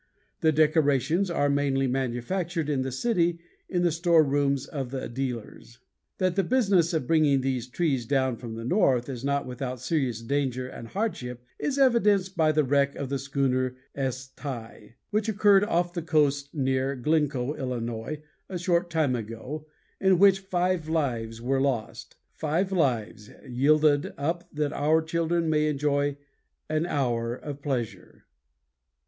[0.39, 3.37] The decorations are mainly manufactured in the city
[3.69, 5.77] in the store rooms of the dealers.
[6.17, 10.23] That the business of bringing these trees down from the north is not without serious
[10.23, 14.25] danger and hardship is evidenced by the wreck of the schooner S.
[14.35, 14.71] Thal,
[15.11, 18.17] which occurred off the coast near Glencoe, Ill.,
[18.49, 19.67] a short time ago,
[19.99, 22.15] in which five lives were lost.
[22.33, 26.17] Five lives yielded up that our children may enjoy
[26.69, 28.25] an hour of pleasure!